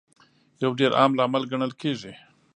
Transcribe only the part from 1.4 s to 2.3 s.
ګڼل کیږي